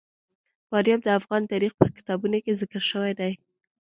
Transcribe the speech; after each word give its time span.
فاریاب 0.69 0.99
د 1.03 1.09
افغان 1.19 1.41
تاریخ 1.51 1.71
په 1.79 1.85
کتابونو 1.97 2.37
کې 2.43 2.57
ذکر 2.61 2.81
شوی 2.91 3.11
دي. 3.19 3.31